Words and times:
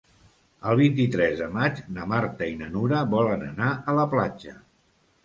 El 0.69 0.77
vint-i-tres 0.77 1.35
de 1.41 1.49
maig 1.57 1.81
na 1.97 2.07
Marta 2.13 2.47
i 2.53 2.55
na 2.63 2.71
Nura 2.77 3.03
volen 3.13 3.45
anar 3.49 3.69
a 3.93 3.97
la 3.99 4.07
platja. 4.15 4.57